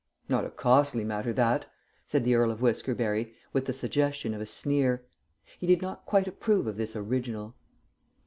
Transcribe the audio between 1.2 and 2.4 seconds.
that!" said the